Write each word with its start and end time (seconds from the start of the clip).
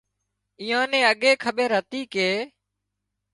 ايئان 0.61 0.85
نين 0.91 1.05
اڳي 1.11 1.31
کٻير 1.43 1.71
هتي 1.77 2.01
ڪي 2.13 2.29